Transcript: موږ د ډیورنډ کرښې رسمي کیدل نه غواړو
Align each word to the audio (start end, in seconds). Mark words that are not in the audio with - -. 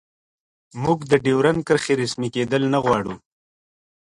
موږ 0.83 0.99
د 1.11 1.13
ډیورنډ 1.25 1.59
کرښې 1.67 1.93
رسمي 2.01 2.29
کیدل 2.35 2.63
نه 2.73 2.79
غواړو 2.83 3.15